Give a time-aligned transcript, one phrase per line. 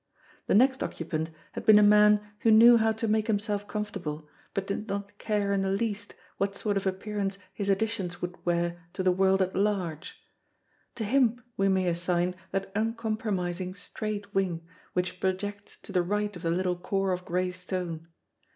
[0.47, 4.65] The next occupant had been a man who knew how to make himself comfortable, but
[4.65, 9.03] did not care in the least what sort of appearance his additions would wear to
[9.03, 10.15] the world at large;
[10.95, 16.41] to him we may assign that uncompromising straight wing which projects to the right of
[16.41, 18.07] the little core of grey stone.